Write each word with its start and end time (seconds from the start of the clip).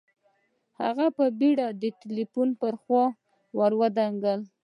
هغه 0.81 1.05
په 1.17 1.25
بېړه 1.39 1.67
د 1.81 1.83
ټلیفون 2.01 2.49
پر 2.61 2.73
خوا 2.81 3.05
را 3.57 3.73
ودانګل 3.79 4.39